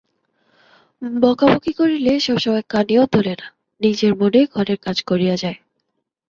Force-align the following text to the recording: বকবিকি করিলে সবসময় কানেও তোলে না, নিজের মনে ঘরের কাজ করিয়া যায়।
বকবিকি 1.17 1.71
করিলে 1.73 2.13
সবসময় 2.19 2.63
কানেও 2.69 3.03
তোলে 3.05 3.33
না, 3.35 3.47
নিজের 3.81 4.13
মনে 4.15 4.39
ঘরের 4.53 4.77
কাজ 4.77 4.97
করিয়া 5.01 5.35
যায়। 5.35 5.57